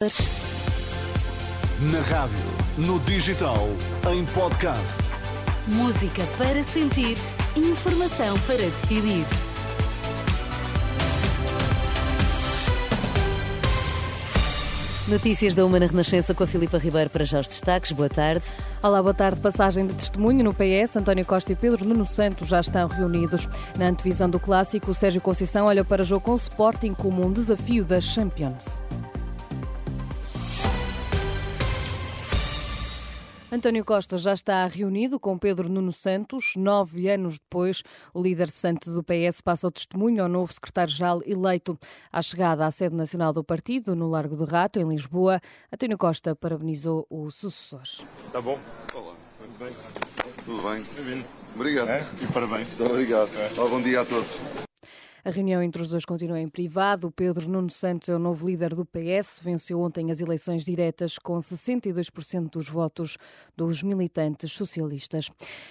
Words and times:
Na 0.00 0.06
rádio, 2.02 2.38
no 2.76 3.00
digital, 3.00 3.66
em 4.14 4.24
podcast. 4.26 4.96
Música 5.66 6.24
para 6.38 6.62
sentir, 6.62 7.18
informação 7.56 8.38
para 8.46 8.58
decidir. 8.58 9.26
Notícias 15.08 15.56
da 15.56 15.66
Uma 15.66 15.80
na 15.80 15.86
Renascença 15.86 16.32
com 16.32 16.44
a 16.44 16.46
Filipa 16.46 16.78
Ribeiro 16.78 17.10
para 17.10 17.24
já 17.24 17.40
os 17.40 17.48
destaques. 17.48 17.90
Boa 17.90 18.08
tarde. 18.08 18.46
Olá, 18.80 19.02
boa 19.02 19.14
tarde. 19.14 19.40
Passagem 19.40 19.88
de 19.88 19.94
testemunho 19.94 20.44
no 20.44 20.54
PS. 20.54 20.94
António 20.94 21.26
Costa 21.26 21.52
e 21.52 21.56
Pedro 21.56 21.84
Nuno 21.84 22.06
Santos 22.06 22.46
já 22.46 22.60
estão 22.60 22.86
reunidos. 22.86 23.48
Na 23.76 23.88
antevisão 23.88 24.30
do 24.30 24.38
clássico, 24.38 24.94
Sérgio 24.94 25.20
Conceição 25.20 25.66
olha 25.66 25.84
para 25.84 26.02
o 26.02 26.04
jogo 26.04 26.24
com 26.24 26.32
o 26.34 26.36
Sporting 26.36 26.94
como 26.94 27.26
um 27.26 27.32
desafio 27.32 27.84
da 27.84 28.00
Champions. 28.00 28.80
António 33.50 33.82
Costa 33.82 34.18
já 34.18 34.34
está 34.34 34.66
reunido 34.66 35.18
com 35.18 35.38
Pedro 35.38 35.70
Nuno 35.70 35.90
Santos. 35.90 36.52
Nove 36.54 37.08
anos 37.08 37.38
depois, 37.38 37.82
o 38.12 38.20
líder 38.22 38.50
santo 38.50 38.92
do 38.92 39.02
PS 39.02 39.40
passa 39.40 39.66
o 39.66 39.70
testemunho 39.70 40.22
ao 40.22 40.28
novo 40.28 40.52
secretário-geral 40.52 41.22
eleito. 41.24 41.78
À 42.12 42.20
chegada 42.20 42.66
à 42.66 42.70
sede 42.70 42.94
nacional 42.94 43.32
do 43.32 43.42
partido, 43.42 43.96
no 43.96 44.10
Largo 44.10 44.36
do 44.36 44.44
Rato, 44.44 44.78
em 44.78 44.86
Lisboa, 44.86 45.40
António 45.72 45.96
Costa 45.96 46.36
parabenizou 46.36 47.06
o 47.08 47.30
sucessor. 47.30 47.80
Está 48.26 48.42
bom? 48.42 48.58
Olá. 48.94 49.14
Tudo 49.38 49.64
bem? 49.64 49.74
Tudo 50.44 50.62
bem? 50.62 50.84
Bem-vindo. 50.94 51.26
Obrigado. 51.54 51.88
É? 51.88 52.06
E 52.20 52.26
parabéns. 52.30 52.68
Muito 52.68 52.84
obrigado. 52.84 53.30
É. 53.34 53.58
Olá, 53.58 53.70
bom 53.70 53.80
dia 53.80 54.02
a 54.02 54.04
todos. 54.04 54.67
A 55.24 55.30
reunião 55.30 55.62
entre 55.62 55.82
os 55.82 55.88
dois 55.88 56.04
continua 56.04 56.40
em 56.40 56.48
privado. 56.48 57.10
Pedro 57.10 57.48
Nuno 57.48 57.70
Santos 57.70 58.08
é 58.08 58.14
o 58.14 58.18
novo 58.18 58.48
líder 58.48 58.74
do 58.74 58.84
PS. 58.84 59.40
Venceu 59.42 59.80
ontem 59.80 60.10
as 60.10 60.20
eleições 60.20 60.64
diretas 60.64 61.18
com 61.18 61.38
62% 61.38 62.50
dos 62.50 62.68
votos 62.68 63.16
dos 63.56 63.82
militantes 63.82 64.52
socialistas. 64.52 65.30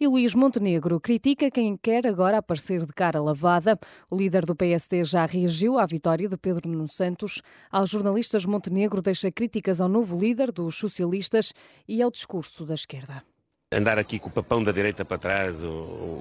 E 0.00 0.06
Luís 0.06 0.34
Montenegro 0.34 1.00
critica 1.00 1.50
quem 1.50 1.76
quer 1.76 2.06
agora 2.06 2.38
aparecer 2.38 2.84
de 2.84 2.92
cara 2.92 3.22
lavada. 3.22 3.78
O 4.10 4.16
líder 4.16 4.44
do 4.44 4.56
PSD 4.56 5.04
já 5.04 5.24
reagiu 5.24 5.78
à 5.78 5.86
vitória 5.86 6.28
de 6.28 6.36
Pedro 6.36 6.68
Nuno 6.68 6.88
Santos. 6.88 7.40
Aos 7.70 7.90
jornalistas, 7.90 8.44
Montenegro 8.44 9.00
deixa 9.00 9.30
críticas 9.30 9.80
ao 9.80 9.88
novo 9.88 10.18
líder 10.18 10.50
dos 10.50 10.76
socialistas 10.76 11.52
e 11.86 12.02
ao 12.02 12.10
discurso 12.10 12.64
da 12.64 12.74
esquerda 12.74 13.22
andar 13.70 13.98
aqui 13.98 14.18
com 14.18 14.30
o 14.30 14.32
papão 14.32 14.64
da 14.64 14.72
direita 14.72 15.04
para 15.04 15.18
trás, 15.18 15.62
o, 15.62 15.68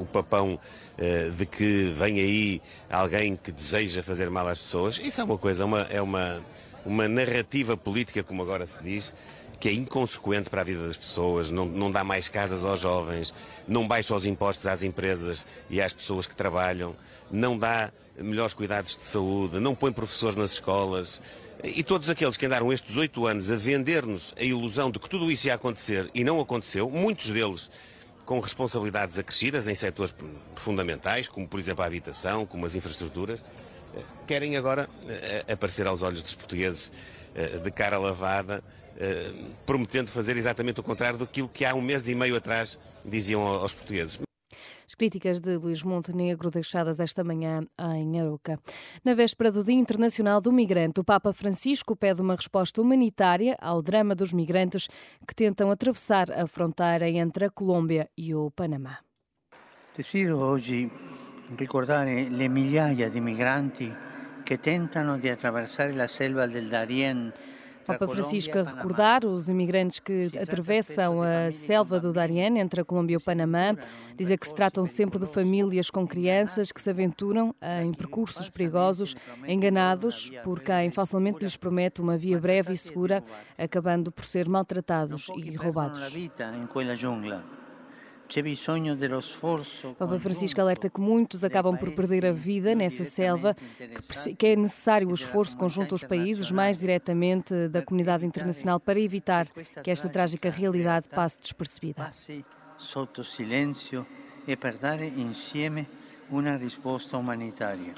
o 0.01 0.07
papão 0.11 0.59
eh, 0.97 1.29
de 1.29 1.45
que 1.45 1.93
vem 1.97 2.19
aí 2.19 2.61
alguém 2.89 3.37
que 3.37 3.53
deseja 3.53 4.03
fazer 4.03 4.29
mal 4.29 4.45
às 4.49 4.57
pessoas, 4.57 4.99
isso 5.01 5.21
é 5.21 5.23
uma 5.23 5.37
coisa, 5.37 5.63
uma, 5.63 5.83
é 5.83 6.01
uma, 6.01 6.41
uma 6.85 7.07
narrativa 7.07 7.77
política, 7.77 8.21
como 8.21 8.41
agora 8.41 8.65
se 8.65 8.83
diz, 8.83 9.15
que 9.59 9.69
é 9.69 9.73
inconsequente 9.73 10.49
para 10.49 10.61
a 10.61 10.63
vida 10.63 10.85
das 10.85 10.97
pessoas, 10.97 11.49
não, 11.49 11.65
não 11.65 11.91
dá 11.91 12.03
mais 12.03 12.27
casas 12.27 12.63
aos 12.63 12.79
jovens, 12.79 13.33
não 13.67 13.87
baixa 13.87 14.15
os 14.15 14.25
impostos 14.25 14.67
às 14.67 14.83
empresas 14.83 15.47
e 15.69 15.81
às 15.81 15.93
pessoas 15.93 16.27
que 16.27 16.35
trabalham, 16.35 16.95
não 17.31 17.57
dá 17.57 17.91
melhores 18.17 18.53
cuidados 18.53 18.95
de 18.95 19.05
saúde, 19.05 19.59
não 19.59 19.75
põe 19.75 19.91
professores 19.91 20.35
nas 20.35 20.51
escolas. 20.53 21.21
E 21.63 21.83
todos 21.83 22.09
aqueles 22.09 22.37
que 22.37 22.45
andaram 22.45 22.71
estes 22.71 22.95
oito 22.97 23.25
anos 23.25 23.49
a 23.49 23.55
vender-nos 23.55 24.33
a 24.37 24.43
ilusão 24.43 24.91
de 24.91 24.99
que 24.99 25.09
tudo 25.09 25.31
isso 25.31 25.47
ia 25.47 25.55
acontecer 25.55 26.09
e 26.13 26.23
não 26.23 26.39
aconteceu, 26.39 26.89
muitos 26.89 27.31
deles 27.31 27.69
com 28.25 28.39
responsabilidades 28.39 29.17
acrescidas 29.17 29.67
em 29.67 29.73
setores 29.73 30.13
fundamentais, 30.55 31.27
como 31.27 31.47
por 31.47 31.59
exemplo 31.59 31.81
a 31.81 31.87
habitação, 31.87 32.45
como 32.45 32.65
as 32.65 32.75
infraestruturas, 32.75 33.43
querem 34.27 34.57
agora 34.57 34.89
eh, 35.07 35.45
aparecer 35.51 35.87
aos 35.87 36.01
olhos 36.01 36.21
dos 36.21 36.35
portugueses 36.35 36.91
de 37.63 37.71
cara 37.71 37.97
lavada, 37.97 38.63
eh, 38.99 39.31
prometendo 39.65 40.09
fazer 40.09 40.35
exatamente 40.37 40.79
o 40.79 40.83
contrário 40.83 41.19
do 41.19 41.27
que 41.27 41.63
há 41.63 41.75
um 41.75 41.81
mês 41.81 42.07
e 42.07 42.15
meio 42.15 42.35
atrás 42.35 42.79
diziam 43.05 43.41
aos 43.41 43.73
portugueses. 43.73 44.19
As 44.87 44.95
críticas 44.95 45.41
de 45.41 45.57
Luís 45.57 45.83
Montenegro 45.83 46.49
deixadas 46.49 47.01
esta 47.01 47.21
manhã 47.21 47.61
em 47.97 48.21
Aroca. 48.21 48.57
Na 49.03 49.13
véspera 49.13 49.51
do 49.51 49.61
Dia 49.61 49.75
Internacional 49.75 50.39
do 50.39 50.49
Migrante, 50.49 51.01
o 51.01 51.03
Papa 51.03 51.33
Francisco 51.33 51.93
pede 51.93 52.21
uma 52.21 52.37
resposta 52.37 52.81
humanitária 52.81 53.57
ao 53.59 53.81
drama 53.81 54.15
dos 54.15 54.31
migrantes 54.31 54.87
que 55.27 55.35
tentam 55.35 55.69
atravessar 55.69 56.31
a 56.31 56.47
fronteira 56.47 57.09
entre 57.09 57.45
a 57.45 57.49
Colômbia 57.49 58.09
e 58.17 58.33
o 58.33 58.49
Panamá. 58.49 58.99
Desidero 59.95 60.37
hoje 60.37 60.89
recordar 61.57 62.07
le 62.07 62.47
migliaia 62.47 63.09
di 63.09 63.19
migranti 63.19 64.06
che 64.47 64.61
tentano 64.61 65.17
di 65.17 65.27
attraversare 65.27 65.91
la 65.91 66.07
selva 66.07 66.47
del 66.47 66.69
Darién 66.69 67.33
Papa 67.85 68.07
Francisco 68.07 68.59
a 68.59 68.63
recordar 68.63 69.25
os 69.25 69.49
imigrantes 69.49 69.99
que 69.99 70.31
atravessam 70.41 71.21
a 71.21 71.51
selva 71.51 71.99
do 71.99 72.13
Darién 72.13 72.57
entre 72.57 72.79
a 72.79 72.85
Colômbia 72.85 73.15
e 73.15 73.17
o 73.17 73.21
Panamá, 73.21 73.75
dizer 74.15 74.37
que 74.37 74.47
se 74.47 74.55
tratam 74.55 74.85
sempre 74.85 75.19
de 75.19 75.27
famílias 75.27 75.89
com 75.89 76.07
crianças 76.07 76.71
que 76.71 76.81
se 76.81 76.89
aventuram 76.89 77.53
em 77.61 77.93
percursos 77.93 78.49
perigosos, 78.49 79.17
enganados 79.45 80.31
por 80.45 80.61
quem 80.61 80.89
facilmente 80.91 81.39
lhes 81.43 81.57
promete 81.57 81.99
uma 82.01 82.17
via 82.17 82.39
breve 82.39 82.71
e 82.71 82.77
segura, 82.77 83.21
acabando 83.57 84.13
por 84.13 84.23
ser 84.23 84.47
maltratados 84.47 85.27
e 85.35 85.55
roubados. 85.57 86.13
Papa 89.97 90.19
Francisco 90.19 90.59
alerta 90.59 90.89
que 90.89 90.99
muitos 90.99 91.43
acabam 91.43 91.77
por 91.77 91.91
perder 91.93 92.25
a 92.25 92.31
vida 92.31 92.75
nessa 92.75 93.03
selva, 93.03 93.55
que 94.37 94.47
é 94.47 94.55
necessário 94.55 95.09
o 95.09 95.13
esforço 95.13 95.57
conjunto 95.57 95.93
aos 95.93 96.03
países, 96.03 96.51
mais 96.51 96.79
diretamente 96.79 97.67
da 97.69 97.81
comunidade 97.81 98.25
internacional, 98.25 98.79
para 98.79 98.99
evitar 98.99 99.47
que 99.83 99.89
esta 99.89 100.09
trágica 100.09 100.49
realidade 100.49 101.07
passe 101.09 101.39
despercebida. 101.39 102.11
Sotto 102.77 103.23
silêncio 103.23 104.05
e 104.47 104.55
per 104.55 104.77
dare 104.77 105.07
insieme 105.07 105.87
uma 106.29 106.55
resposta 106.55 107.17
humanitária. 107.17 107.93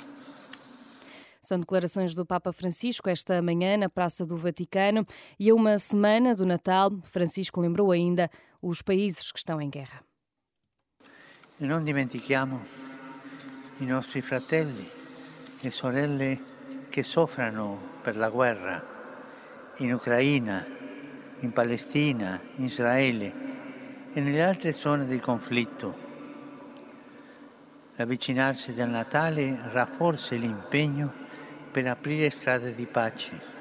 São 1.42 1.60
declarações 1.60 2.14
do 2.14 2.26
Papa 2.26 2.54
Francisco 2.54 3.10
esta 3.10 3.42
manhã 3.42 3.76
na 3.76 3.90
Praça 3.90 4.26
do 4.26 4.38
Vaticano 4.38 5.06
e 5.40 5.50
a 5.50 5.56
uma 5.56 5.80
semana 5.80 6.36
do 6.36 6.46
Natal, 6.46 6.92
Francisco 7.04 7.60
lembrou 7.60 7.92
ainda 7.92 8.30
os 8.62 8.82
países 8.82 9.32
que 9.32 9.40
estão 9.40 9.60
em 9.60 9.70
guerra. 9.70 10.09
E 11.62 11.66
non 11.66 11.84
dimentichiamo 11.84 12.66
i 13.80 13.86
nostri 13.86 14.22
fratelli 14.22 14.90
e 15.60 15.70
sorelle 15.70 16.40
che 16.88 17.04
soffrono 17.04 17.98
per 18.02 18.16
la 18.16 18.30
guerra 18.30 18.82
in 19.80 19.92
Ucraina, 19.92 20.66
in 21.42 21.52
Palestina, 21.52 22.40
in 22.56 22.64
Israele 22.64 23.34
e 24.14 24.22
nelle 24.22 24.42
altre 24.42 24.72
zone 24.72 25.06
di 25.06 25.20
conflitto. 25.20 25.98
L'avvicinarsi 27.96 28.72
del 28.72 28.88
Natale 28.88 29.60
rafforza 29.74 30.36
l'impegno 30.36 31.12
per 31.70 31.88
aprire 31.88 32.30
strade 32.30 32.74
di 32.74 32.86
pace. 32.86 33.59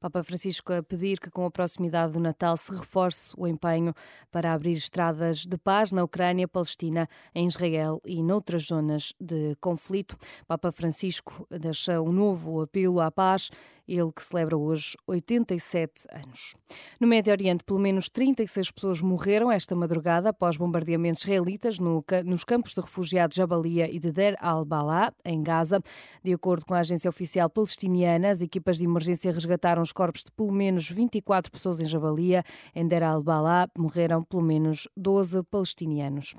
Papa 0.00 0.22
Francisco 0.22 0.72
a 0.72 0.82
pedir 0.82 1.18
que, 1.18 1.30
com 1.30 1.44
a 1.44 1.50
proximidade 1.50 2.12
do 2.12 2.20
Natal, 2.20 2.56
se 2.56 2.72
reforce 2.72 3.32
o 3.36 3.46
empenho 3.46 3.94
para 4.30 4.52
abrir 4.52 4.72
estradas 4.72 5.46
de 5.46 5.56
paz 5.56 5.92
na 5.92 6.04
Ucrânia, 6.04 6.46
Palestina, 6.46 7.08
em 7.34 7.46
Israel 7.46 8.00
e 8.04 8.22
noutras 8.22 8.64
zonas 8.64 9.12
de 9.20 9.56
conflito. 9.60 10.16
Papa 10.46 10.70
Francisco 10.70 11.46
deixa 11.50 12.00
um 12.00 12.12
novo 12.12 12.60
apelo 12.60 13.00
à 13.00 13.10
paz 13.10 13.50
ele 13.86 14.12
que 14.12 14.22
celebra 14.22 14.56
hoje 14.56 14.96
87 15.06 16.06
anos. 16.10 16.54
No 17.00 17.06
Médio 17.06 17.32
Oriente, 17.32 17.64
pelo 17.64 17.78
menos 17.78 18.08
36 18.08 18.70
pessoas 18.70 19.00
morreram 19.00 19.50
esta 19.50 19.74
madrugada 19.74 20.30
após 20.30 20.56
bombardeamentos 20.56 21.22
israelitas 21.22 21.78
no, 21.78 22.04
nos 22.24 22.44
campos 22.44 22.74
de 22.74 22.80
refugiados 22.80 23.36
Jabalia 23.36 23.90
e 23.90 23.98
de 23.98 24.10
Der 24.12 24.36
al-Balá, 24.40 25.12
em 25.24 25.42
Gaza. 25.42 25.80
De 26.22 26.32
acordo 26.32 26.66
com 26.66 26.74
a 26.74 26.80
agência 26.80 27.08
oficial 27.08 27.48
palestiniana, 27.48 28.30
as 28.30 28.42
equipas 28.42 28.78
de 28.78 28.84
emergência 28.84 29.32
resgataram 29.32 29.82
os 29.82 29.92
corpos 29.92 30.22
de 30.24 30.32
pelo 30.32 30.52
menos 30.52 30.90
24 30.90 31.50
pessoas 31.50 31.80
em 31.80 31.86
Jabalia. 31.86 32.42
Em 32.74 32.86
Der 32.86 33.02
al-Balá 33.02 33.68
morreram 33.76 34.22
pelo 34.22 34.42
menos 34.42 34.88
12 34.96 35.42
palestinianos. 35.44 36.34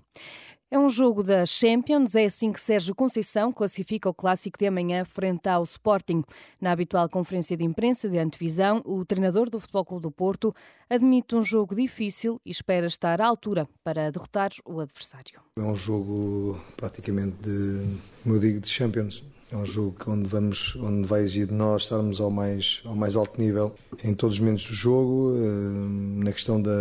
É 0.70 0.78
um 0.78 0.90
jogo 0.90 1.24
da 1.24 1.46
Champions, 1.46 2.14
é 2.14 2.26
assim 2.26 2.52
que 2.52 2.60
Sérgio 2.60 2.94
Conceição 2.94 3.54
classifica 3.54 4.10
o 4.10 4.14
clássico 4.14 4.60
de 4.60 4.68
amanhã 4.68 5.06
frente 5.06 5.48
ao 5.48 5.64
Sporting. 5.64 6.26
Na 6.60 6.74
habitual 6.74 7.08
conferência 7.08 7.56
de 7.56 7.64
imprensa 7.64 8.10
de 8.10 8.20
antevisão, 8.20 8.82
o 8.84 9.06
treinador 9.06 9.50
do 9.50 9.62
Futebol 9.62 9.86
Clube 9.86 10.04
do 10.04 10.12
Porto 10.12 10.54
admite 10.90 11.38
um 11.38 11.42
jogo 11.42 11.74
difícil 11.74 12.42
e 12.46 12.52
espera 12.52 12.86
estar 12.86 13.22
à 13.22 13.26
altura 13.26 13.66
para 13.82 14.12
derrotar 14.12 14.52
o 14.66 14.82
adversário. 14.82 15.40
É 15.56 15.62
um 15.62 15.74
jogo 15.74 16.60
praticamente 16.76 17.38
de, 17.42 17.98
como 18.22 18.36
eu 18.36 18.40
digo, 18.40 18.60
de 18.60 18.68
Champions. 18.68 19.24
É 19.50 19.56
um 19.56 19.66
jogo 19.66 19.96
onde, 20.06 20.28
vamos, 20.28 20.76
onde 20.76 21.08
vai 21.08 21.22
exigir 21.22 21.48
de 21.48 21.54
nós 21.54 21.84
estarmos 21.84 22.20
ao 22.20 22.30
mais, 22.30 22.82
ao 22.84 22.94
mais 22.94 23.16
alto 23.16 23.40
nível 23.40 23.74
em 24.04 24.14
todos 24.14 24.36
os 24.36 24.42
momentos 24.42 24.66
do 24.66 24.74
jogo, 24.74 25.34
eh, 25.38 26.26
na 26.26 26.34
questão 26.34 26.62
da, 26.62 26.72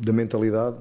da 0.00 0.12
mentalidade 0.12 0.78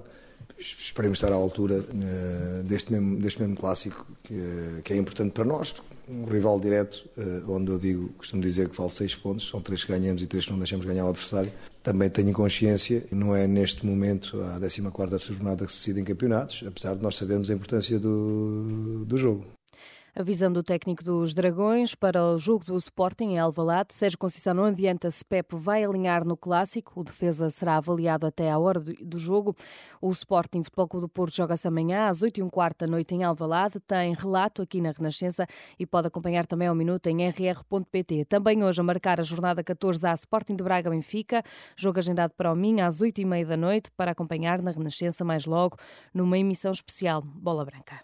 esperemos 0.58 1.18
estar 1.18 1.32
à 1.32 1.36
altura 1.36 1.80
uh, 1.80 2.64
deste, 2.64 2.92
mesmo, 2.92 3.18
deste 3.18 3.42
mesmo 3.42 3.56
clássico 3.56 4.06
que, 4.24 4.82
que, 4.84 4.94
é 4.94 4.98
importante 4.98 5.32
para 5.32 5.46
nós. 5.46 5.76
Um 6.08 6.26
rival 6.26 6.60
direto, 6.60 7.04
uh, 7.18 7.52
onde 7.52 7.72
eu 7.72 7.80
digo, 7.80 8.10
costumo 8.18 8.42
dizer 8.42 8.70
que 8.70 8.78
vale 8.78 8.92
seis 8.92 9.16
pontos, 9.16 9.48
são 9.48 9.60
três 9.62 9.84
que 9.84 9.92
ganhamos 9.92 10.22
e 10.22 10.28
três 10.28 10.46
que 10.46 10.52
não 10.52 10.60
deixamos 10.60 10.86
ganhar 10.86 11.06
o 11.06 11.10
adversário. 11.10 11.52
Também 11.84 12.10
tenho 12.10 12.32
consciência, 12.34 13.04
não 13.12 13.36
é 13.36 13.46
neste 13.48 13.86
momento, 13.86 14.42
a 14.42 14.60
14 14.60 15.34
jornada 15.34 15.66
que 15.66 15.72
se 15.72 15.80
decidem 15.80 16.04
campeonatos, 16.04 16.64
apesar 16.66 16.96
de 16.96 17.04
nós 17.04 17.16
sabermos 17.16 17.50
a 17.50 17.54
importância 17.54 18.00
do, 18.00 19.04
do 19.06 19.18
jogo. 19.18 19.55
Avisando 20.18 20.62
o 20.62 20.64
técnico 20.64 21.04
dos 21.04 21.34
Dragões 21.34 21.94
para 21.94 22.24
o 22.24 22.38
jogo 22.38 22.64
do 22.64 22.78
Sporting 22.78 23.32
em 23.32 23.40
Alvalade, 23.40 23.94
Sérgio 23.94 24.18
Conceição 24.18 24.54
não 24.54 24.64
adianta 24.64 25.12
se 25.12 25.26
Pep 25.26 25.54
vai 25.54 25.84
alinhar 25.84 26.24
no 26.24 26.38
clássico. 26.38 27.02
O 27.02 27.04
defesa 27.04 27.50
será 27.50 27.76
avaliado 27.76 28.26
até 28.26 28.50
à 28.50 28.58
hora 28.58 28.80
do 28.80 29.18
jogo. 29.18 29.54
O 30.02 30.10
Sporting 30.12 30.64
Futebol 30.64 30.88
Clube 30.88 31.06
do 31.08 31.10
Porto 31.10 31.36
joga-se 31.36 31.68
amanhã 31.68 32.08
às 32.08 32.22
8 32.22 32.42
h 32.42 32.50
quarto 32.50 32.86
da 32.86 32.88
noite 32.88 33.14
em 33.14 33.26
Alvalade. 33.26 33.78
Tem 33.82 34.14
relato 34.14 34.62
aqui 34.62 34.80
na 34.80 34.92
Renascença 34.92 35.46
e 35.78 35.86
pode 35.86 36.08
acompanhar 36.08 36.46
também 36.46 36.70
ao 36.70 36.76
minuto 36.76 37.08
em 37.08 37.28
rr.pt. 37.28 38.24
Também 38.24 38.64
hoje 38.64 38.80
a 38.80 38.84
marcar 38.86 39.20
a 39.20 39.24
jornada 39.24 39.62
14 39.62 40.08
à 40.08 40.14
Sporting 40.14 40.56
de 40.56 40.64
Braga 40.64 40.90
Benfica. 40.90 41.44
Jogo 41.76 42.00
agendado 42.00 42.34
para 42.38 42.54
o 42.54 42.56
Minho 42.56 42.86
às 42.86 43.02
8 43.02 43.20
h 43.20 43.30
30 43.30 43.50
da 43.50 43.58
noite 43.58 43.92
para 43.98 44.12
acompanhar 44.12 44.62
na 44.62 44.72
Renascença 44.72 45.26
mais 45.26 45.46
logo 45.46 45.76
numa 46.14 46.38
emissão 46.38 46.72
especial 46.72 47.22
Bola 47.22 47.66
Branca. 47.66 48.00